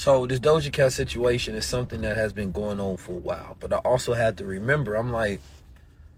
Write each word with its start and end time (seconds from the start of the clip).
So 0.00 0.24
this 0.24 0.40
Doja 0.40 0.72
Cat 0.72 0.94
situation 0.94 1.54
is 1.54 1.66
something 1.66 2.00
that 2.00 2.16
has 2.16 2.32
been 2.32 2.52
going 2.52 2.80
on 2.80 2.96
for 2.96 3.12
a 3.12 3.18
while. 3.18 3.58
But 3.60 3.70
I 3.74 3.76
also 3.76 4.14
had 4.14 4.38
to 4.38 4.46
remember, 4.46 4.94
I'm 4.94 5.12
like, 5.12 5.42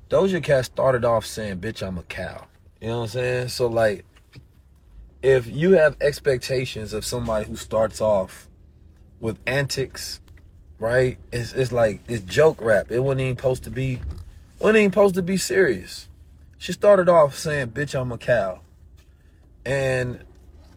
Doja 0.09 0.41
Cat 0.41 0.67
started 0.67 1.05
off 1.05 1.27
saying, 1.27 1.59
bitch, 1.59 1.85
I'm 1.85 1.99
a 1.99 2.05
cow. 2.05 2.47
You 2.81 2.87
know 2.87 2.99
what 2.99 3.03
I'm 3.03 3.09
saying? 3.09 3.49
So 3.49 3.67
like, 3.67 4.05
if 5.21 5.49
you 5.49 5.73
have 5.73 5.97
expectations 6.01 6.93
of 6.93 7.05
somebody 7.05 7.47
who 7.47 7.57
starts 7.57 8.01
off 8.01 8.47
with 9.19 9.41
antics, 9.49 10.21
right? 10.79 11.19
It's 11.33 11.53
it's 11.53 11.73
like 11.73 12.03
it's 12.07 12.23
joke 12.23 12.63
rap. 12.63 12.93
It 12.93 13.01
wasn't 13.01 13.23
even 13.23 13.37
supposed 13.37 13.65
to 13.65 13.71
be 13.71 13.99
wasn't 14.61 14.79
even 14.79 14.93
supposed 14.93 15.17
to 15.17 15.23
be 15.23 15.37
serious. 15.37 16.09
She 16.57 16.71
started 16.71 17.09
off 17.09 17.37
saying, 17.37 17.71
bitch, 17.71 18.01
I'm 18.01 18.13
a 18.13 18.19
cow. 18.19 18.61
And 19.67 20.21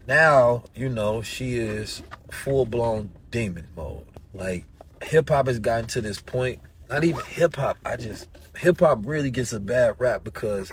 now, 0.08 0.64
you 0.74 0.88
know, 0.88 1.22
she 1.22 1.54
is 1.54 2.02
full 2.30 2.66
blown 2.66 3.10
demon 3.30 3.66
mode. 3.76 4.04
Like 4.34 4.64
hip 5.02 5.28
hop 5.28 5.46
has 5.46 5.58
gotten 5.58 5.86
to 5.88 6.00
this 6.00 6.20
point. 6.20 6.60
Not 6.88 7.04
even 7.04 7.24
hip 7.24 7.56
hop. 7.56 7.78
I 7.84 7.96
just 7.96 8.28
hip 8.56 8.80
hop 8.80 9.00
really 9.04 9.30
gets 9.30 9.52
a 9.52 9.60
bad 9.60 9.96
rap 9.98 10.24
because 10.24 10.72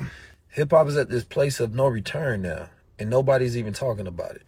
hip 0.50 0.72
hop 0.72 0.88
is 0.88 0.98
at 0.98 1.10
this 1.10 1.24
place 1.24 1.60
of 1.60 1.74
no 1.74 1.88
return 1.88 2.42
now, 2.44 2.70
and 3.00 3.10
nobody's 3.10 3.58
even 3.58 3.74
talking 3.74 4.08
about 4.08 4.36
it. 4.36 4.44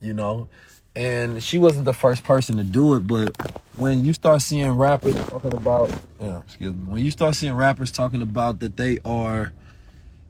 You 0.00 0.14
know, 0.14 0.48
and 0.96 1.42
she 1.42 1.58
wasn't 1.58 1.84
the 1.84 1.92
first 1.92 2.24
person 2.24 2.56
to 2.56 2.64
do 2.64 2.94
it, 2.94 3.06
but 3.06 3.60
when 3.76 4.04
you 4.04 4.12
start 4.12 4.42
seeing 4.42 4.70
rappers 4.72 5.14
talking 5.26 5.54
about, 5.54 5.90
yeah, 6.20 6.40
excuse 6.40 6.74
me, 6.74 6.84
when 6.84 7.04
you 7.04 7.10
start 7.10 7.34
seeing 7.34 7.54
rappers 7.54 7.92
talking 7.92 8.22
about 8.22 8.60
that 8.60 8.76
they 8.76 8.98
are, 9.04 9.52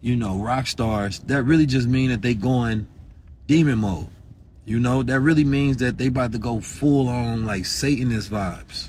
you 0.00 0.16
know, 0.16 0.38
rock 0.38 0.66
stars, 0.66 1.20
that 1.20 1.44
really 1.44 1.66
just 1.66 1.88
mean 1.88 2.10
that 2.10 2.22
they 2.22 2.34
going 2.34 2.86
demon 3.46 3.78
mode. 3.78 4.08
You 4.70 4.78
know, 4.78 5.02
that 5.02 5.18
really 5.18 5.42
means 5.42 5.78
that 5.78 5.98
they 5.98 6.06
about 6.06 6.30
to 6.30 6.38
go 6.38 6.60
full 6.60 7.08
on 7.08 7.44
like 7.44 7.66
Satanist 7.66 8.30
vibes. 8.30 8.88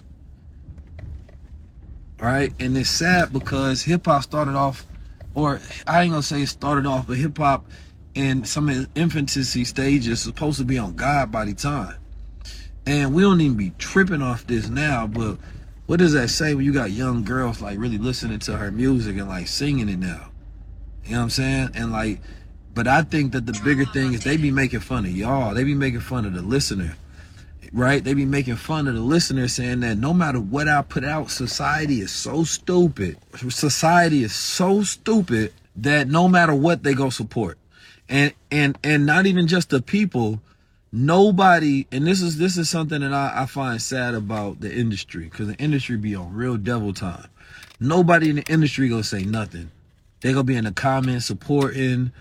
Right? 2.19 2.53
And 2.59 2.77
it's 2.77 2.87
sad 2.87 3.33
because 3.33 3.81
hip 3.81 4.05
hop 4.05 4.21
started 4.21 4.53
off, 4.53 4.85
or 5.33 5.59
I 5.87 6.03
ain't 6.03 6.11
gonna 6.11 6.21
say 6.21 6.43
it 6.43 6.49
started 6.49 6.85
off, 6.85 7.07
but 7.07 7.17
hip 7.17 7.35
hop 7.35 7.65
in 8.13 8.45
some 8.45 8.69
of 8.69 8.77
its 8.77 8.91
infancy 8.93 9.65
stages 9.65 10.21
supposed 10.21 10.59
to 10.59 10.65
be 10.65 10.77
on 10.77 10.95
God 10.95 11.31
by 11.31 11.45
the 11.45 11.55
time. 11.55 11.95
And 12.85 13.15
we 13.15 13.23
don't 13.23 13.41
even 13.41 13.57
be 13.57 13.71
tripping 13.79 14.21
off 14.21 14.45
this 14.45 14.69
now, 14.69 15.07
but 15.07 15.39
what 15.87 15.97
does 15.97 16.13
that 16.13 16.27
say 16.27 16.53
when 16.53 16.63
you 16.63 16.73
got 16.73 16.91
young 16.91 17.23
girls 17.23 17.59
like 17.59 17.79
really 17.79 17.97
listening 17.97 18.37
to 18.41 18.55
her 18.55 18.69
music 18.69 19.17
and 19.17 19.27
like 19.27 19.47
singing 19.47 19.89
it 19.89 19.97
now? 19.97 20.29
You 21.05 21.13
know 21.13 21.17
what 21.17 21.23
I'm 21.23 21.29
saying? 21.31 21.69
And 21.73 21.91
like 21.91 22.21
but 22.73 22.87
I 22.87 23.01
think 23.03 23.33
that 23.33 23.45
the 23.45 23.59
bigger 23.63 23.85
thing 23.85 24.13
is 24.13 24.23
they 24.23 24.37
be 24.37 24.51
making 24.51 24.79
fun 24.79 25.05
of 25.05 25.11
y'all. 25.11 25.53
They 25.53 25.63
be 25.63 25.75
making 25.75 26.01
fun 26.01 26.25
of 26.25 26.33
the 26.33 26.41
listener. 26.41 26.95
Right? 27.73 28.03
They 28.03 28.13
be 28.13 28.25
making 28.25 28.57
fun 28.57 28.87
of 28.87 28.95
the 28.95 29.01
listener 29.01 29.47
saying 29.47 29.79
that 29.79 29.97
no 29.97 30.13
matter 30.13 30.41
what 30.41 30.67
I 30.67 30.81
put 30.81 31.05
out, 31.05 31.31
society 31.31 32.01
is 32.01 32.11
so 32.11 32.43
stupid. 32.43 33.17
Society 33.49 34.23
is 34.23 34.35
so 34.35 34.83
stupid 34.83 35.53
that 35.77 36.09
no 36.09 36.27
matter 36.27 36.53
what 36.53 36.83
they 36.83 36.93
go 36.93 37.09
support. 37.09 37.57
And 38.09 38.33
and 38.51 38.77
and 38.83 39.05
not 39.05 39.25
even 39.25 39.47
just 39.47 39.69
the 39.69 39.81
people, 39.81 40.41
nobody 40.91 41.87
and 41.93 42.05
this 42.05 42.21
is 42.21 42.37
this 42.37 42.57
is 42.57 42.69
something 42.69 42.99
that 42.99 43.13
I, 43.13 43.43
I 43.43 43.45
find 43.45 43.81
sad 43.81 44.15
about 44.15 44.59
the 44.59 44.73
industry, 44.73 45.25
because 45.25 45.47
the 45.47 45.55
industry 45.55 45.95
be 45.95 46.13
on 46.13 46.33
real 46.33 46.57
devil 46.57 46.93
time. 46.93 47.27
Nobody 47.79 48.31
in 48.31 48.35
the 48.35 48.43
industry 48.51 48.89
gonna 48.89 49.03
say 49.03 49.23
nothing. 49.23 49.71
They 50.19 50.33
gonna 50.33 50.43
be 50.43 50.57
in 50.57 50.65
the 50.65 50.73
comments 50.73 51.25
supporting 51.25 52.11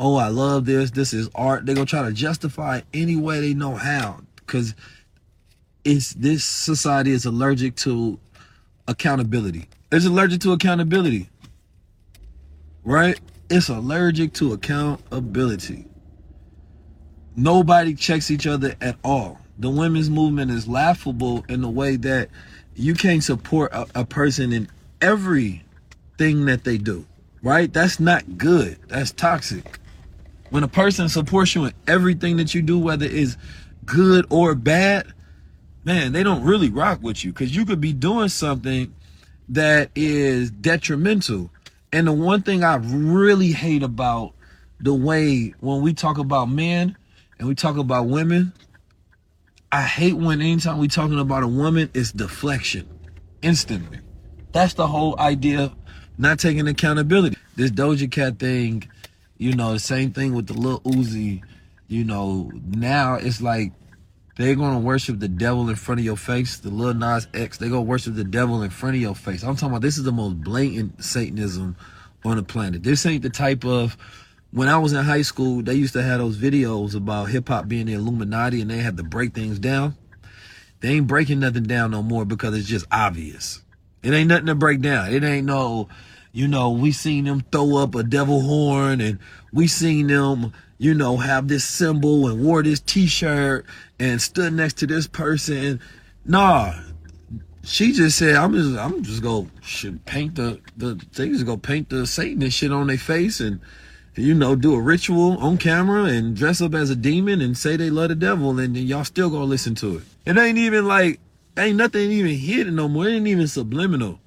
oh, 0.00 0.16
I 0.16 0.28
love 0.28 0.64
this. 0.64 0.90
This 0.90 1.12
is 1.12 1.28
art. 1.34 1.66
They're 1.66 1.74
gonna 1.74 1.86
try 1.86 2.02
to 2.02 2.12
justify 2.12 2.80
any 2.92 3.16
way 3.16 3.40
they 3.40 3.54
know 3.54 3.74
how. 3.74 4.20
Cause 4.46 4.74
it's 5.84 6.14
this 6.14 6.44
society 6.44 7.12
is 7.12 7.26
allergic 7.26 7.76
to 7.76 8.18
accountability. 8.88 9.68
It's 9.92 10.06
allergic 10.06 10.40
to 10.40 10.52
accountability. 10.52 11.28
Right? 12.82 13.20
It's 13.50 13.68
allergic 13.68 14.32
to 14.34 14.54
accountability. 14.54 15.86
Nobody 17.36 17.94
checks 17.94 18.30
each 18.30 18.46
other 18.46 18.74
at 18.80 18.96
all. 19.04 19.38
The 19.58 19.70
women's 19.70 20.08
movement 20.08 20.50
is 20.50 20.66
laughable 20.66 21.44
in 21.48 21.60
the 21.60 21.68
way 21.68 21.96
that 21.96 22.30
you 22.74 22.94
can't 22.94 23.22
support 23.22 23.72
a, 23.72 23.86
a 23.94 24.04
person 24.04 24.52
in 24.52 24.68
everything 25.02 26.46
that 26.46 26.64
they 26.64 26.78
do. 26.78 27.04
Right? 27.42 27.72
That's 27.72 28.00
not 28.00 28.38
good. 28.38 28.78
That's 28.88 29.12
toxic. 29.12 29.78
When 30.50 30.64
a 30.64 30.68
person 30.68 31.08
supports 31.08 31.54
you 31.54 31.66
in 31.66 31.72
everything 31.86 32.36
that 32.38 32.54
you 32.54 32.62
do, 32.62 32.78
whether 32.78 33.06
it's 33.06 33.36
good 33.84 34.26
or 34.30 34.54
bad, 34.54 35.06
man, 35.84 36.12
they 36.12 36.22
don't 36.22 36.44
really 36.44 36.68
rock 36.68 37.00
with 37.02 37.24
you 37.24 37.32
because 37.32 37.54
you 37.54 37.64
could 37.64 37.80
be 37.80 37.92
doing 37.92 38.28
something 38.28 38.92
that 39.48 39.90
is 39.94 40.50
detrimental. 40.50 41.50
And 41.92 42.06
the 42.06 42.12
one 42.12 42.42
thing 42.42 42.64
I 42.64 42.76
really 42.76 43.52
hate 43.52 43.82
about 43.82 44.34
the 44.80 44.94
way 44.94 45.54
when 45.60 45.82
we 45.82 45.92
talk 45.92 46.18
about 46.18 46.48
men 46.48 46.96
and 47.38 47.48
we 47.48 47.54
talk 47.54 47.76
about 47.76 48.06
women, 48.06 48.52
I 49.72 49.82
hate 49.82 50.14
when 50.14 50.40
anytime 50.40 50.78
we 50.78 50.88
talking 50.88 51.18
about 51.18 51.44
a 51.44 51.48
woman, 51.48 51.90
it's 51.94 52.12
deflection 52.12 52.88
instantly. 53.40 53.98
That's 54.52 54.74
the 54.74 54.86
whole 54.86 55.18
idea 55.18 55.64
of 55.64 55.74
not 56.18 56.40
taking 56.40 56.66
accountability. 56.66 57.36
This 57.54 57.70
Doja 57.70 58.10
Cat 58.10 58.38
thing 58.38 58.88
you 59.40 59.54
know, 59.54 59.72
the 59.72 59.78
same 59.78 60.12
thing 60.12 60.34
with 60.34 60.46
the 60.46 60.52
Lil 60.52 60.80
Uzi. 60.80 61.42
You 61.88 62.04
know, 62.04 62.52
now 62.54 63.14
it's 63.14 63.40
like 63.40 63.72
they're 64.36 64.54
gonna 64.54 64.78
worship 64.78 65.18
the 65.18 65.28
devil 65.28 65.70
in 65.70 65.76
front 65.76 65.98
of 65.98 66.04
your 66.04 66.18
face. 66.18 66.58
The 66.58 66.68
Lil 66.68 66.92
Nas 66.92 67.26
X, 67.32 67.56
they 67.56 67.70
gonna 67.70 67.80
worship 67.80 68.16
the 68.16 68.22
devil 68.22 68.62
in 68.62 68.68
front 68.68 68.96
of 68.96 69.00
your 69.00 69.14
face. 69.14 69.42
I'm 69.42 69.56
talking 69.56 69.70
about 69.70 69.80
this 69.80 69.96
is 69.96 70.04
the 70.04 70.12
most 70.12 70.42
blatant 70.42 71.02
Satanism 71.02 71.74
on 72.22 72.36
the 72.36 72.42
planet. 72.42 72.82
This 72.82 73.06
ain't 73.06 73.22
the 73.22 73.30
type 73.30 73.64
of 73.64 73.96
when 74.50 74.68
I 74.68 74.76
was 74.76 74.92
in 74.92 75.02
high 75.06 75.22
school, 75.22 75.62
they 75.62 75.74
used 75.74 75.94
to 75.94 76.02
have 76.02 76.18
those 76.18 76.36
videos 76.36 76.94
about 76.94 77.30
hip 77.30 77.48
hop 77.48 77.66
being 77.66 77.86
the 77.86 77.94
Illuminati 77.94 78.60
and 78.60 78.70
they 78.70 78.78
had 78.78 78.98
to 78.98 79.02
break 79.02 79.32
things 79.32 79.58
down. 79.58 79.96
They 80.80 80.90
ain't 80.90 81.06
breaking 81.06 81.40
nothing 81.40 81.62
down 81.62 81.92
no 81.92 82.02
more 82.02 82.26
because 82.26 82.54
it's 82.54 82.68
just 82.68 82.84
obvious. 82.92 83.62
It 84.02 84.12
ain't 84.12 84.28
nothing 84.28 84.46
to 84.46 84.54
break 84.54 84.82
down. 84.82 85.14
It 85.14 85.24
ain't 85.24 85.46
no 85.46 85.88
you 86.32 86.46
know, 86.46 86.70
we 86.70 86.92
seen 86.92 87.24
them 87.24 87.44
throw 87.50 87.76
up 87.76 87.94
a 87.94 88.02
devil 88.02 88.40
horn 88.40 89.00
and 89.00 89.18
we 89.52 89.66
seen 89.66 90.06
them, 90.06 90.52
you 90.78 90.94
know, 90.94 91.16
have 91.16 91.48
this 91.48 91.64
symbol 91.64 92.28
and 92.28 92.44
wore 92.44 92.62
this 92.62 92.80
t-shirt 92.80 93.66
and 93.98 94.22
stood 94.22 94.52
next 94.52 94.74
to 94.78 94.86
this 94.86 95.06
person. 95.06 95.80
Nah. 96.24 96.74
She 97.62 97.92
just 97.92 98.16
said, 98.16 98.36
I'm 98.36 98.54
just 98.54 98.78
I'm 98.78 99.02
just 99.02 99.22
gonna 99.22 99.46
paint 100.06 100.36
the 100.36 100.60
the 100.78 100.94
they 101.14 101.28
just 101.28 101.44
go 101.44 101.56
paint 101.58 101.90
the 101.90 102.06
Satanist 102.06 102.56
shit 102.56 102.72
on 102.72 102.86
their 102.86 102.96
face 102.96 103.40
and 103.40 103.60
you 104.16 104.34
know, 104.34 104.56
do 104.56 104.74
a 104.74 104.80
ritual 104.80 105.36
on 105.38 105.58
camera 105.58 106.04
and 106.04 106.34
dress 106.34 106.60
up 106.60 106.74
as 106.74 106.90
a 106.90 106.96
demon 106.96 107.40
and 107.40 107.56
say 107.56 107.76
they 107.76 107.90
love 107.90 108.08
the 108.08 108.14
devil 108.14 108.50
and 108.50 108.74
then 108.74 108.86
y'all 108.86 109.04
still 109.04 109.28
gonna 109.30 109.44
listen 109.44 109.74
to 109.76 109.98
it. 109.98 110.04
It 110.24 110.38
ain't 110.38 110.58
even 110.58 110.86
like 110.86 111.20
ain't 111.58 111.76
nothing 111.76 112.10
even 112.10 112.34
hidden 112.34 112.76
no 112.76 112.88
more. 112.88 113.06
It 113.06 113.12
ain't 113.12 113.26
even 113.26 113.46
subliminal 113.46 114.20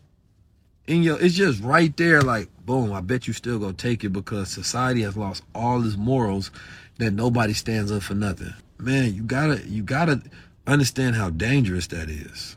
in 0.87 1.03
your 1.03 1.19
it's 1.21 1.35
just 1.35 1.61
right 1.63 1.95
there 1.97 2.21
like 2.21 2.49
boom 2.65 2.91
i 2.91 2.99
bet 3.01 3.27
you 3.27 3.33
still 3.33 3.59
gonna 3.59 3.73
take 3.73 4.03
it 4.03 4.09
because 4.09 4.49
society 4.49 5.01
has 5.01 5.15
lost 5.15 5.43
all 5.55 5.85
its 5.85 5.95
morals 5.95 6.51
that 6.97 7.11
nobody 7.11 7.53
stands 7.53 7.91
up 7.91 8.03
for 8.03 8.13
nothing. 8.15 8.53
Man 8.77 9.13
you 9.13 9.23
gotta 9.23 9.67
you 9.67 9.83
gotta 9.83 10.21
understand 10.67 11.15
how 11.15 11.29
dangerous 11.29 11.87
that 11.87 12.09
is. 12.09 12.55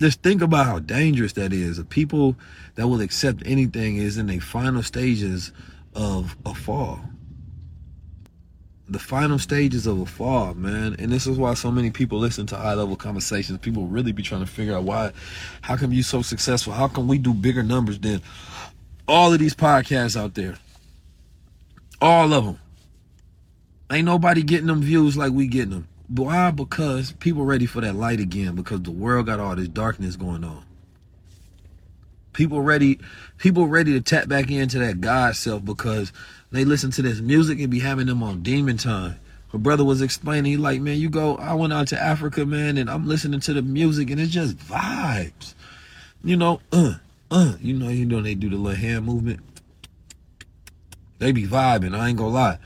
Just 0.00 0.22
think 0.22 0.42
about 0.42 0.66
how 0.66 0.78
dangerous 0.80 1.32
that 1.34 1.52
is. 1.52 1.76
The 1.76 1.84
people 1.84 2.36
that 2.74 2.88
will 2.88 3.00
accept 3.00 3.42
anything 3.46 3.96
is 3.96 4.18
in 4.18 4.26
the 4.26 4.40
final 4.40 4.82
stages 4.82 5.52
of 5.94 6.36
a 6.44 6.54
fall 6.54 7.00
the 8.92 8.98
final 8.98 9.38
stages 9.38 9.86
of 9.86 10.00
a 10.00 10.06
fall, 10.06 10.54
man. 10.54 10.94
And 10.98 11.10
this 11.10 11.26
is 11.26 11.38
why 11.38 11.54
so 11.54 11.70
many 11.70 11.90
people 11.90 12.18
listen 12.18 12.46
to 12.48 12.56
high 12.56 12.74
level 12.74 12.96
conversations. 12.96 13.58
People 13.58 13.86
really 13.86 14.12
be 14.12 14.22
trying 14.22 14.42
to 14.42 14.46
figure 14.46 14.76
out 14.76 14.84
why, 14.84 15.12
how 15.62 15.76
come 15.76 15.92
you 15.92 16.02
so 16.02 16.22
successful? 16.22 16.72
How 16.72 16.88
come 16.88 17.08
we 17.08 17.18
do 17.18 17.34
bigger 17.34 17.62
numbers 17.62 17.98
than 17.98 18.22
all 19.08 19.32
of 19.32 19.38
these 19.38 19.54
podcasts 19.54 20.20
out 20.20 20.34
there? 20.34 20.56
All 22.00 22.32
of 22.32 22.44
them. 22.44 22.58
Ain't 23.90 24.06
nobody 24.06 24.42
getting 24.42 24.66
them 24.66 24.82
views 24.82 25.16
like 25.16 25.32
we 25.32 25.46
getting 25.46 25.70
them. 25.70 25.88
Why? 26.08 26.50
Because 26.50 27.12
people 27.12 27.44
ready 27.44 27.66
for 27.66 27.80
that 27.80 27.94
light 27.94 28.20
again 28.20 28.54
because 28.54 28.82
the 28.82 28.90
world 28.90 29.26
got 29.26 29.40
all 29.40 29.56
this 29.56 29.68
darkness 29.68 30.16
going 30.16 30.44
on. 30.44 30.64
People 32.32 32.62
ready, 32.62 32.98
people 33.38 33.66
ready 33.66 33.92
to 33.92 34.00
tap 34.00 34.28
back 34.28 34.50
into 34.50 34.78
that 34.78 35.00
God 35.00 35.36
self 35.36 35.64
because 35.64 36.12
they 36.50 36.64
listen 36.64 36.90
to 36.92 37.02
this 37.02 37.20
music 37.20 37.60
and 37.60 37.70
be 37.70 37.80
having 37.80 38.06
them 38.06 38.22
on 38.22 38.42
demon 38.42 38.76
time. 38.76 39.18
My 39.52 39.58
brother 39.58 39.84
was 39.84 40.00
explaining, 40.00 40.50
he 40.50 40.56
like, 40.56 40.80
man, 40.80 40.98
you 40.98 41.10
go, 41.10 41.36
I 41.36 41.54
went 41.54 41.74
out 41.74 41.88
to 41.88 42.00
Africa, 42.00 42.46
man, 42.46 42.78
and 42.78 42.88
I'm 42.88 43.06
listening 43.06 43.40
to 43.40 43.52
the 43.52 43.62
music 43.62 44.10
and 44.10 44.18
it's 44.18 44.32
just 44.32 44.56
vibes. 44.56 45.54
You 46.24 46.36
know, 46.36 46.60
uh, 46.72 46.94
uh, 47.30 47.54
you 47.60 47.74
know, 47.74 47.88
you 47.88 48.06
know, 48.06 48.22
they 48.22 48.34
do 48.34 48.48
the 48.48 48.56
little 48.56 48.78
hand 48.78 49.04
movement. 49.04 49.40
They 51.18 51.32
be 51.32 51.46
vibing, 51.46 51.94
I 51.94 52.08
ain't 52.08 52.18
gonna 52.18 52.30
lie. 52.30 52.58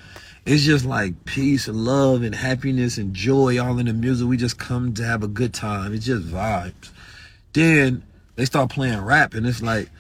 It's 0.47 0.63
just 0.63 0.85
like 0.85 1.25
peace 1.25 1.67
and 1.67 1.85
love 1.85 2.23
and 2.23 2.33
happiness 2.33 2.99
and 2.99 3.13
joy 3.13 3.59
all 3.59 3.79
in 3.79 3.87
the 3.87 3.93
music. 3.93 4.29
We 4.29 4.37
just 4.37 4.59
come 4.59 4.95
to 4.95 5.05
have 5.05 5.25
a 5.25 5.29
good 5.29 5.53
time. 5.53 5.93
It's 5.93 6.07
just 6.07 6.29
vibes. 6.29 6.91
Then 7.53 8.05
they 8.37 8.45
start 8.45 8.71
playing 8.71 9.01
rap 9.01 9.35
and 9.35 9.47
it's 9.47 9.63
like, 9.63 9.91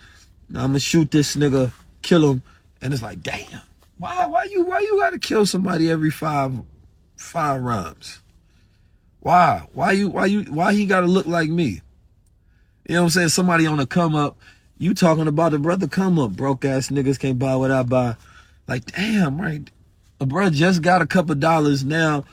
I'm 0.50 0.68
gonna 0.68 0.78
shoot 0.78 1.10
this 1.10 1.34
nigga, 1.36 1.72
kill 2.02 2.30
him, 2.30 2.42
and 2.80 2.92
it's 2.92 3.02
like, 3.02 3.22
damn, 3.22 3.62
why 3.98 4.26
why 4.26 4.44
you 4.44 4.64
why 4.64 4.80
you 4.80 4.98
gotta 5.00 5.18
kill 5.18 5.44
somebody 5.44 5.90
every 5.90 6.10
five 6.10 6.52
five 7.16 7.60
rhymes? 7.60 8.20
Why? 9.20 9.66
Why 9.72 9.92
you 9.92 10.08
why 10.08 10.26
you 10.26 10.42
why 10.44 10.72
he 10.72 10.86
gotta 10.86 11.06
look 11.06 11.26
like 11.26 11.50
me? 11.50 11.80
You 12.88 12.94
know 12.94 13.02
what 13.02 13.06
I'm 13.06 13.10
saying? 13.10 13.28
Somebody 13.30 13.66
on 13.66 13.78
the 13.78 13.86
come 13.86 14.14
up, 14.14 14.38
you 14.78 14.94
talking 14.94 15.26
about 15.26 15.52
the 15.52 15.58
brother 15.58 15.88
come 15.88 16.18
up, 16.18 16.32
broke 16.32 16.64
ass 16.64 16.88
niggas 16.88 17.18
can't 17.18 17.38
buy 17.38 17.56
what 17.56 17.72
I 17.72 17.82
buy. 17.82 18.16
Like, 18.68 18.84
damn, 18.86 19.40
right. 19.40 19.68
A 20.20 20.26
brother 20.26 20.54
just 20.54 20.82
got 20.82 21.02
a 21.02 21.06
couple 21.06 21.34
dollars 21.34 21.84
now. 21.84 22.24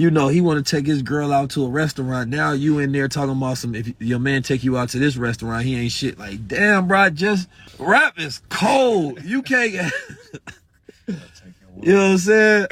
You 0.00 0.10
know, 0.10 0.28
he 0.28 0.40
want 0.40 0.64
to 0.64 0.76
take 0.76 0.86
his 0.86 1.02
girl 1.02 1.30
out 1.30 1.50
to 1.50 1.66
a 1.66 1.68
restaurant. 1.68 2.30
Now 2.30 2.52
you 2.52 2.78
in 2.78 2.90
there 2.90 3.06
talking 3.06 3.36
about 3.36 3.58
some 3.58 3.74
if 3.74 3.92
your 3.98 4.18
man 4.18 4.42
take 4.42 4.64
you 4.64 4.78
out 4.78 4.88
to 4.90 4.98
this 4.98 5.14
restaurant, 5.18 5.66
he 5.66 5.76
ain't 5.76 5.92
shit. 5.92 6.18
Like, 6.18 6.48
damn, 6.48 6.88
bro, 6.88 7.10
just 7.10 7.50
rap 7.78 8.18
is 8.18 8.40
cold. 8.48 9.22
You 9.22 9.42
can't 9.42 9.74
You 11.06 11.92
know 11.92 12.02
what 12.02 12.10
I'm 12.12 12.18
saying? 12.18 12.66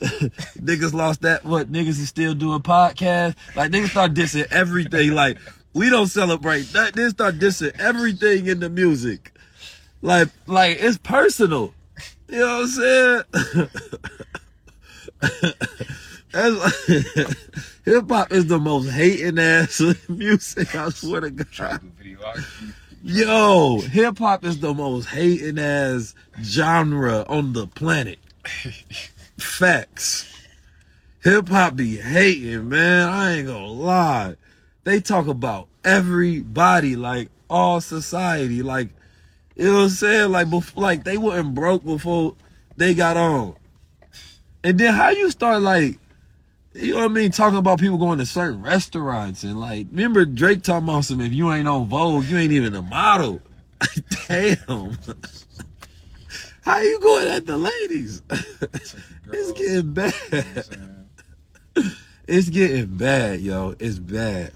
niggas 0.60 0.92
lost 0.92 1.22
that. 1.22 1.44
What 1.44 1.72
niggas 1.72 1.98
is 1.98 2.08
still 2.08 2.34
doing 2.34 2.60
podcasts? 2.60 3.34
Like 3.56 3.72
niggas 3.72 3.88
start 3.88 4.14
dissing 4.14 4.46
everything. 4.52 5.10
Like 5.14 5.38
we 5.74 5.90
don't 5.90 6.06
celebrate 6.06 6.72
that. 6.74 6.94
They 6.94 7.08
start 7.08 7.40
dissing 7.40 7.76
everything 7.80 8.46
in 8.46 8.60
the 8.60 8.70
music. 8.70 9.32
Like 10.00 10.28
like 10.46 10.76
it's 10.78 10.96
personal. 10.96 11.74
You 12.28 12.38
know 12.38 12.60
what 12.60 13.24
I'm 13.42 13.72
saying? 15.42 15.54
That's 16.32 16.86
hip 17.84 18.08
hop 18.08 18.32
is 18.32 18.46
the 18.46 18.58
most 18.58 18.90
hating 18.90 19.38
ass 19.38 19.80
music. 20.08 20.74
I 20.74 20.90
swear 20.90 21.22
to 21.22 21.30
God. 21.30 21.80
Yo, 23.02 23.80
hip 23.80 24.18
hop 24.18 24.44
is 24.44 24.60
the 24.60 24.74
most 24.74 25.06
hating 25.06 25.58
ass 25.58 26.14
genre 26.42 27.24
on 27.28 27.52
the 27.52 27.66
planet. 27.66 28.18
Facts. 29.38 30.26
Hip 31.22 31.48
hop 31.48 31.76
be 31.76 31.96
hating, 31.96 32.68
man. 32.68 33.08
I 33.08 33.38
ain't 33.38 33.46
gonna 33.46 33.66
lie. 33.66 34.36
They 34.84 35.00
talk 35.00 35.26
about 35.26 35.68
everybody, 35.84 36.96
like 36.96 37.30
all 37.48 37.80
society, 37.80 38.62
like 38.62 38.90
you 39.56 39.64
know 39.64 39.74
what 39.74 39.82
I'm 39.84 39.88
saying? 39.90 40.30
Like 40.30 40.50
before, 40.50 40.82
like 40.82 41.04
they 41.04 41.18
weren't 41.18 41.54
broke 41.54 41.84
before 41.84 42.36
they 42.76 42.94
got 42.94 43.16
on. 43.16 43.56
And 44.62 44.78
then 44.78 44.94
how 44.94 45.10
you 45.10 45.30
start 45.30 45.62
like, 45.62 45.98
you 46.78 46.92
know 46.92 47.00
what 47.00 47.10
I 47.10 47.14
mean, 47.14 47.30
talking 47.32 47.58
about 47.58 47.80
people 47.80 47.98
going 47.98 48.18
to 48.18 48.26
certain 48.26 48.62
restaurants 48.62 49.42
and 49.42 49.58
like, 49.58 49.88
remember 49.90 50.24
Drake 50.24 50.62
talking 50.62 50.88
about 50.88 51.04
some 51.04 51.20
if 51.20 51.32
you 51.32 51.52
ain't 51.52 51.66
on 51.66 51.88
Vogue, 51.88 52.24
you 52.26 52.38
ain't 52.38 52.52
even 52.52 52.74
a 52.74 52.82
model. 52.82 53.42
Damn. 54.28 54.96
How 56.62 56.80
you 56.80 57.00
going 57.00 57.28
at 57.28 57.46
the 57.46 57.56
ladies? 57.56 58.22
it's 59.32 59.52
getting 59.52 59.92
bad. 59.92 60.12
it's 62.26 62.48
getting 62.48 62.96
bad, 62.96 63.40
yo. 63.40 63.74
It's 63.78 63.98
bad. 63.98 64.52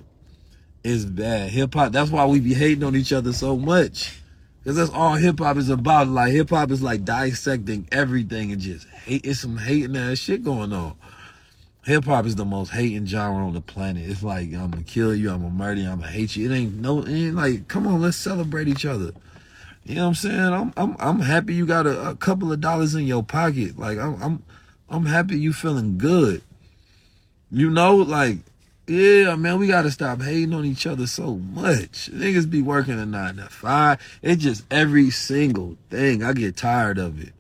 It's 0.85 1.05
bad. 1.05 1.51
Hip 1.51 1.75
hop. 1.75 1.93
That's 1.93 2.11
why 2.11 2.27
we 2.27 2.41
be 2.41 2.55
hating 2.55 2.85
on 2.85 2.95
each 2.95 3.13
other 3.13 3.33
so 3.33 3.57
much. 3.57 4.19
Cause 4.65 4.77
that's 4.77 4.91
all 4.91 5.15
hip 5.15 5.41
hop 5.41 5.57
is 5.57 5.71
about. 5.71 6.07
Like 6.07 6.33
hip 6.33 6.51
hop 6.51 6.71
is 6.71 6.83
like 6.83 7.05
dissecting 7.05 7.89
everything 7.91 8.53
and 8.53 8.61
just 8.61 8.87
hate. 8.89 9.27
It's 9.27 9.41
some 9.41 9.57
hating 9.57 9.97
ass 9.97 10.19
shit 10.19 10.45
going 10.45 10.73
on. 10.73 10.95
Hip 11.85 12.05
hop 12.05 12.27
is 12.27 12.37
the 12.37 12.45
most 12.45 12.71
hating 12.71 13.07
genre 13.07 13.45
on 13.45 13.55
the 13.55 13.61
planet. 13.61 14.09
It's 14.09 14.23
like 14.23 14.53
I'm 14.55 14.71
gonna 14.71 14.85
kill 14.85 15.15
you, 15.15 15.31
I'm 15.31 15.43
gonna 15.43 15.55
murder 15.55 15.81
you, 15.81 15.91
I'm 15.91 15.99
gonna 15.99 16.13
hate 16.13 16.37
you. 16.37 16.51
It 16.51 16.55
ain't 16.55 16.75
no. 16.75 17.01
It 17.01 17.11
ain't 17.11 17.35
like 17.35 17.67
come 17.67 17.89
on, 17.89 18.01
let's 18.01 18.17
celebrate 18.17 18.69
each 18.69 18.85
other. 18.85 19.13
You 19.85 19.97
know 19.97 20.03
what 20.03 20.09
I'm 20.09 20.15
saying? 20.15 20.39
I'm 20.39 20.73
I'm 20.77 20.97
I'm 21.01 21.21
happy 21.21 21.55
you 21.55 21.67
got 21.67 21.87
a, 21.89 22.11
a 22.11 22.15
couple 22.15 22.53
of 22.53 22.61
dollars 22.61 22.95
in 22.95 23.07
your 23.07 23.25
pocket. 23.25 23.79
Like 23.79 23.99
I'm 23.99 24.23
I'm 24.23 24.43
I'm 24.89 25.07
happy 25.07 25.39
you 25.39 25.53
feeling 25.53 25.99
good. 25.99 26.43
You 27.51 27.69
know, 27.69 27.97
like 27.97 28.39
yeah, 28.87 29.35
man, 29.35 29.59
we 29.59 29.67
gotta 29.67 29.91
stop 29.91 30.23
hating 30.23 30.55
on 30.55 30.65
each 30.65 30.87
other 30.87 31.09
so 31.09 31.37
much. 31.37 32.11
Niggas 32.13 32.49
be 32.49 32.63
working 32.63 32.99
a 32.99 33.07
nine 33.07 33.37
to 33.37 33.49
five. 33.49 34.01
It's 34.23 34.43
just 34.43 34.65
every 34.71 35.11
single 35.11 35.77
thing. 35.91 36.23
I 36.23 36.33
get 36.33 36.57
tired 36.57 36.99
of 36.99 37.21
it. 37.21 37.33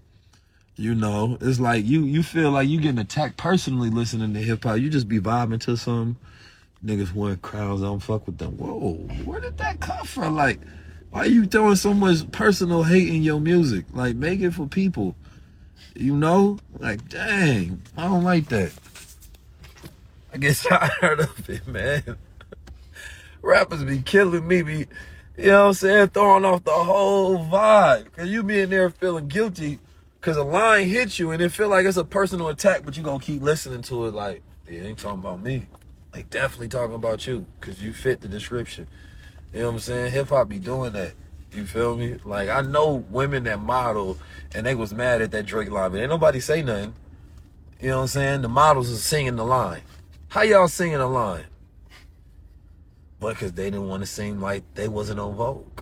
You 0.82 0.96
know, 0.96 1.38
it's 1.40 1.60
like 1.60 1.84
you 1.84 2.02
you 2.02 2.24
feel 2.24 2.50
like 2.50 2.68
you 2.68 2.80
getting 2.80 2.98
attacked 2.98 3.36
personally 3.36 3.88
listening 3.88 4.34
to 4.34 4.40
hip 4.40 4.64
hop. 4.64 4.78
You 4.78 4.90
just 4.90 5.06
be 5.06 5.20
vibing 5.20 5.60
to 5.60 5.76
some 5.76 6.16
niggas 6.84 7.14
wearing 7.14 7.36
crowns. 7.36 7.82
I 7.82 7.84
don't 7.84 8.00
fuck 8.00 8.26
with 8.26 8.38
them. 8.38 8.56
Whoa, 8.56 8.94
where 9.24 9.38
did 9.38 9.58
that 9.58 9.78
come 9.78 10.04
from? 10.04 10.34
Like 10.34 10.58
why 11.10 11.26
you 11.26 11.46
throwing 11.46 11.76
so 11.76 11.94
much 11.94 12.28
personal 12.32 12.82
hate 12.82 13.06
in 13.06 13.22
your 13.22 13.38
music? 13.38 13.84
Like, 13.92 14.16
make 14.16 14.40
it 14.40 14.54
for 14.54 14.66
people. 14.66 15.14
You 15.94 16.16
know? 16.16 16.58
Like, 16.80 17.08
dang, 17.08 17.80
I 17.96 18.08
don't 18.08 18.24
like 18.24 18.48
that. 18.48 18.72
I 20.32 20.38
get 20.38 20.56
tired 20.56 21.20
of 21.20 21.48
it, 21.48 21.64
man. 21.68 22.16
Rappers 23.42 23.84
be 23.84 24.02
killing 24.02 24.48
me, 24.48 24.62
be, 24.62 24.86
you 25.36 25.46
know 25.46 25.60
what 25.60 25.66
I'm 25.68 25.74
saying? 25.74 26.08
Throwing 26.08 26.44
off 26.44 26.64
the 26.64 26.72
whole 26.72 27.38
vibe. 27.44 28.10
Cause 28.16 28.28
you 28.28 28.42
be 28.42 28.58
in 28.58 28.70
there 28.70 28.90
feeling 28.90 29.28
guilty 29.28 29.78
cause 30.22 30.38
a 30.38 30.42
line 30.42 30.88
hits 30.88 31.18
you 31.18 31.32
and 31.32 31.42
it 31.42 31.50
feel 31.50 31.68
like 31.68 31.84
it's 31.84 31.98
a 31.98 32.04
personal 32.04 32.48
attack, 32.48 32.82
but 32.84 32.96
you 32.96 33.02
gonna 33.02 33.22
keep 33.22 33.42
listening 33.42 33.82
to 33.82 34.06
it 34.06 34.14
like, 34.14 34.42
yeah, 34.66 34.84
ain't 34.84 34.98
talking 34.98 35.18
about 35.18 35.42
me. 35.42 35.66
Like, 36.14 36.30
definitely 36.30 36.68
talking 36.68 36.94
about 36.94 37.26
you 37.26 37.44
cause 37.60 37.82
you 37.82 37.92
fit 37.92 38.22
the 38.22 38.28
description. 38.28 38.86
You 39.52 39.60
know 39.60 39.66
what 39.66 39.74
I'm 39.74 39.80
saying? 39.80 40.12
Hip 40.12 40.28
hop 40.30 40.48
be 40.48 40.58
doing 40.58 40.92
that. 40.94 41.12
You 41.52 41.66
feel 41.66 41.96
me? 41.96 42.16
Like 42.24 42.48
I 42.48 42.62
know 42.62 43.04
women 43.10 43.44
that 43.44 43.60
model 43.60 44.16
and 44.54 44.64
they 44.64 44.74
was 44.74 44.94
mad 44.94 45.20
at 45.20 45.32
that 45.32 45.44
Drake 45.44 45.70
line, 45.70 45.90
but 45.90 46.00
ain't 46.00 46.08
nobody 46.08 46.40
say 46.40 46.62
nothing. 46.62 46.94
You 47.78 47.88
know 47.88 47.96
what 47.96 48.02
I'm 48.02 48.08
saying? 48.08 48.42
The 48.42 48.48
models 48.48 48.90
are 48.90 48.96
singing 48.96 49.36
the 49.36 49.44
line. 49.44 49.82
How 50.28 50.42
y'all 50.42 50.68
singing 50.68 50.98
the 50.98 51.06
line? 51.06 51.44
But 53.20 53.34
because 53.34 53.52
they 53.52 53.64
didn't 53.64 53.88
want 53.88 54.02
to 54.02 54.06
seem 54.06 54.40
like 54.40 54.62
they 54.74 54.88
wasn't 54.88 55.20
on 55.20 55.34
Vogue. 55.34 55.81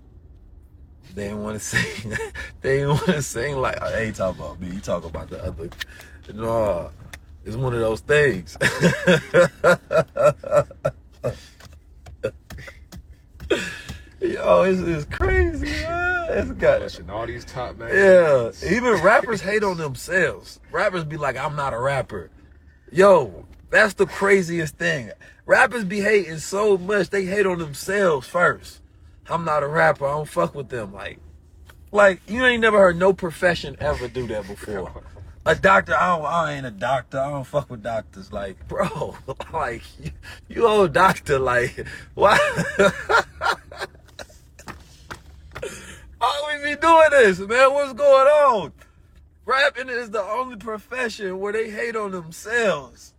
They 1.15 1.25
didn't 1.25 1.43
want 1.43 1.59
to 1.59 1.65
sing. 1.65 2.13
they 2.61 2.79
didn't 2.79 2.89
want 2.91 3.07
to 3.07 3.23
sing 3.23 3.57
like, 3.57 3.81
hey, 3.81 4.13
talk 4.13 4.37
about 4.37 4.61
me. 4.61 4.69
You 4.69 4.81
talk 4.81 5.05
about 5.05 5.31
the 5.31 5.45
other. 5.45 5.71
No, 6.33 6.91
it's 7.45 7.57
one 7.57 7.75
of 7.75 7.81
those 7.81 8.01
things. 8.01 8.57
Yo, 14.21 14.63
it's, 14.63 14.81
it's 14.81 15.05
crazy, 15.07 15.67
man. 15.67 16.27
It's 16.31 16.51
got 16.53 17.11
all 17.11 17.27
these 17.27 17.45
top 17.45 17.79
man. 17.79 17.89
Yeah, 17.93 18.51
even 18.71 19.03
rappers 19.03 19.41
hate 19.41 19.65
on 19.65 19.79
themselves. 19.79 20.61
Rappers 20.71 21.05
be 21.05 21.17
like, 21.17 21.37
"I'm 21.37 21.57
not 21.57 21.73
a 21.75 21.79
rapper." 21.79 22.31
Yo, 22.93 23.47
that's 23.71 23.95
the 23.95 24.07
craziest 24.07 24.77
thing. 24.77 25.11
Rappers 25.47 25.85
be 25.85 26.01
hating 26.01 26.39
so 26.39 26.77
much 26.79 27.11
they 27.11 27.25
hate 27.25 27.47
on 27.47 27.59
themselves 27.59 28.29
first. 28.29 28.81
I'm 29.29 29.45
not 29.45 29.63
a 29.63 29.69
rapper. 29.69 30.07
I 30.07 30.13
don't 30.13 30.29
fuck 30.29 30.55
with 30.55 30.69
them. 30.69 30.93
Like, 30.93 31.19
like 31.93 32.21
you 32.29 32.45
ain't 32.45 32.63
never 32.63 32.79
heard 32.79 32.97
no 32.97 33.13
profession 33.13 33.77
ever 33.81 34.09
do 34.09 34.27
that 34.29 34.47
before. 34.47 35.03
A 35.47 35.55
doctor, 35.55 35.95
I, 35.95 36.17
don't, 36.17 36.27
I 36.27 36.53
ain't 36.53 36.67
a 36.67 36.71
doctor. 36.71 37.19
I 37.19 37.31
don't 37.31 37.47
fuck 37.47 37.71
with 37.71 37.83
doctors. 37.83 38.33
Like, 38.33 38.69
bro, 38.69 39.17
like 39.53 39.83
you, 39.99 40.11
you 40.49 40.67
old 40.67 40.93
doctor. 40.93 41.39
Like, 41.39 41.87
why? 42.15 42.39
Why 46.21 46.59
we 46.63 46.75
be 46.75 46.81
doing 46.81 47.09
this, 47.11 47.39
man? 47.39 47.73
What's 47.73 47.95
going 47.95 48.27
on? 48.27 48.73
Rapping 49.47 49.89
is 49.89 50.11
the 50.11 50.23
only 50.23 50.57
profession 50.57 51.39
where 51.41 51.53
they 51.53 51.71
hate 51.71 51.97
on 51.97 52.11
themselves. 52.11 53.15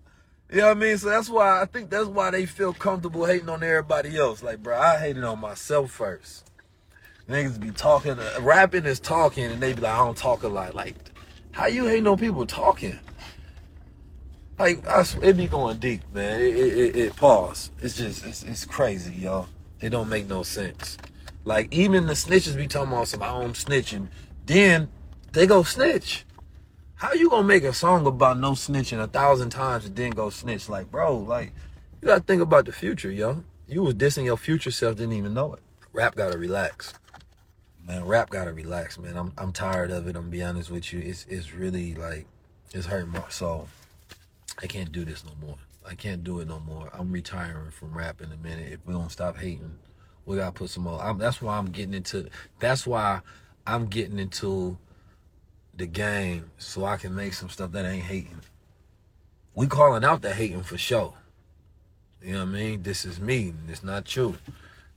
You 0.51 0.57
know 0.57 0.67
what 0.67 0.77
I 0.77 0.79
mean? 0.79 0.97
So 0.97 1.09
that's 1.09 1.29
why 1.29 1.61
I 1.61 1.65
think 1.65 1.89
that's 1.89 2.07
why 2.07 2.29
they 2.29 2.45
feel 2.45 2.73
comfortable 2.73 3.25
hating 3.25 3.49
on 3.49 3.63
everybody 3.63 4.17
else. 4.17 4.43
Like, 4.43 4.61
bro, 4.61 4.77
I 4.77 4.97
hated 4.97 5.23
on 5.23 5.39
myself 5.39 5.91
first. 5.91 6.49
Niggas 7.29 7.59
be 7.59 7.71
talking, 7.71 8.19
uh, 8.19 8.37
rapping 8.41 8.85
is 8.85 8.99
talking, 8.99 9.45
and 9.45 9.63
they 9.63 9.71
be 9.73 9.81
like, 9.81 9.93
I 9.93 9.99
don't 9.99 10.17
talk 10.17 10.43
a 10.43 10.49
lot. 10.49 10.75
Like, 10.75 10.95
how 11.51 11.67
you 11.67 11.85
hating 11.85 12.07
on 12.07 12.17
people 12.17 12.45
talking? 12.45 12.99
Like, 14.59 14.85
I 14.85 15.05
it 15.21 15.37
be 15.37 15.47
going 15.47 15.77
deep, 15.77 16.01
man. 16.13 16.41
It, 16.41 16.55
it, 16.55 16.77
it, 16.77 16.95
it 16.97 17.15
pause. 17.15 17.71
It's 17.79 17.95
just, 17.95 18.25
it's, 18.25 18.43
it's 18.43 18.65
crazy, 18.65 19.13
y'all. 19.13 19.47
It 19.79 19.89
don't 19.91 20.09
make 20.09 20.27
no 20.27 20.43
sense. 20.43 20.97
Like 21.43 21.73
even 21.73 22.05
the 22.05 22.13
snitches 22.13 22.55
be 22.55 22.67
talking 22.67 22.93
about 22.93 23.07
some 23.07 23.23
I 23.23 23.27
don't 23.27 23.53
snitching. 23.53 24.07
Then 24.45 24.89
they 25.31 25.47
go 25.47 25.63
snitch. 25.63 26.25
How 27.01 27.13
you 27.13 27.31
gonna 27.31 27.47
make 27.47 27.63
a 27.63 27.73
song 27.73 28.05
about 28.05 28.37
no 28.37 28.51
snitching 28.51 29.03
a 29.03 29.07
thousand 29.07 29.49
times 29.49 29.85
and 29.85 29.95
then 29.95 30.11
go 30.11 30.29
snitch? 30.29 30.69
Like, 30.69 30.91
bro, 30.91 31.17
like 31.17 31.51
you 31.99 32.07
gotta 32.07 32.21
think 32.21 32.43
about 32.43 32.65
the 32.67 32.71
future, 32.71 33.09
yo. 33.09 33.43
You 33.67 33.81
was 33.81 33.95
dissing 33.95 34.23
your 34.23 34.37
future 34.37 34.69
self, 34.69 34.97
didn't 34.97 35.13
even 35.13 35.33
know 35.33 35.55
it. 35.55 35.61
Rap 35.93 36.13
gotta 36.13 36.37
relax. 36.37 36.93
Man, 37.87 38.05
rap 38.05 38.29
gotta 38.29 38.53
relax, 38.53 38.99
man. 38.99 39.17
I'm 39.17 39.33
I'm 39.35 39.51
tired 39.51 39.89
of 39.89 40.07
it. 40.07 40.15
I'm 40.15 40.29
be 40.29 40.43
honest 40.43 40.69
with 40.69 40.93
you. 40.93 40.99
It's 40.99 41.25
it's 41.27 41.55
really 41.55 41.95
like 41.95 42.27
It's 42.71 42.85
hurting 42.85 43.09
my 43.09 43.27
soul. 43.29 43.67
I 44.61 44.67
can't 44.67 44.91
do 44.91 45.03
this 45.03 45.25
no 45.25 45.31
more. 45.43 45.57
I 45.83 45.95
can't 45.95 46.23
do 46.23 46.39
it 46.39 46.47
no 46.47 46.59
more. 46.59 46.91
I'm 46.93 47.11
retiring 47.11 47.71
from 47.71 47.97
rap 47.97 48.21
in 48.21 48.31
a 48.31 48.37
minute. 48.37 48.73
If 48.73 48.85
we 48.85 48.93
don't 48.93 49.11
stop 49.11 49.37
hating, 49.37 49.75
we 50.27 50.37
gotta 50.37 50.51
put 50.51 50.69
some 50.69 50.83
more. 50.83 51.01
I'm, 51.01 51.17
that's 51.17 51.41
why 51.41 51.57
I'm 51.57 51.71
getting 51.71 51.95
into. 51.95 52.29
That's 52.59 52.85
why 52.85 53.21
I'm 53.65 53.87
getting 53.87 54.19
into 54.19 54.77
the 55.81 55.87
game 55.87 56.51
so 56.57 56.85
I 56.85 56.97
can 56.97 57.13
make 57.13 57.33
some 57.33 57.49
stuff 57.49 57.71
that 57.71 57.85
ain't 57.85 58.03
hating. 58.03 58.41
We 59.55 59.67
calling 59.67 60.05
out 60.05 60.21
the 60.21 60.33
hating 60.33 60.63
for 60.63 60.77
sure. 60.77 61.15
You 62.21 62.33
know 62.33 62.39
what 62.39 62.49
I 62.49 62.51
mean? 62.51 62.83
This 62.83 63.03
is 63.03 63.19
me. 63.19 63.53
It's 63.67 63.83
not 63.83 64.15
you. 64.15 64.37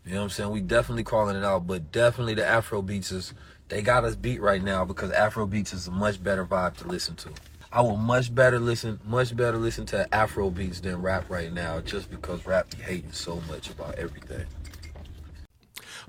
You 0.05 0.13
know 0.13 0.19
what 0.19 0.25
I'm 0.25 0.31
saying? 0.31 0.51
We 0.51 0.61
definitely 0.61 1.05
calling 1.05 1.37
it 1.37 1.45
out, 1.45 1.67
but 1.67 1.91
definitely 1.91 2.35
the 2.35 2.47
Afro 2.47 2.83
beats 2.83 3.11
is 3.11 3.33
they 3.69 3.81
got 3.81 4.05
us 4.05 4.15
beat 4.15 4.43
right 4.43 4.63
now 4.63 4.85
because 4.85 5.11
Afro 5.11 5.47
beats 5.47 5.73
is 5.73 5.89
a 5.89 5.91
much 5.91 6.23
better 6.23 6.45
vibe 6.45 6.77
to 6.77 6.87
listen 6.87 7.17
to. 7.17 7.31
I 7.73 7.81
will 7.81 7.97
much 7.97 8.33
better 8.35 8.61
listen, 8.61 9.01
much 9.05 9.35
better 9.35 9.57
listen 9.57 9.87
to 9.87 10.15
Afro 10.15 10.51
beats 10.51 10.81
than 10.81 11.01
rap 11.01 11.31
right 11.31 11.53
now, 11.53 11.81
just 11.81 12.11
because 12.11 12.47
rap 12.47 12.71
be 12.77 12.83
hating 12.83 13.13
so 13.13 13.41
much 13.49 13.71
about 13.71 13.95
everything. 13.95 14.45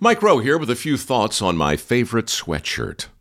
Mike 0.02 0.22
Rowe 0.22 0.40
here 0.40 0.58
with 0.58 0.70
a 0.70 0.76
few 0.76 0.98
thoughts 0.98 1.42
on 1.42 1.56
my 1.56 1.78
favorite 1.78 2.26
sweatshirt. 2.26 3.08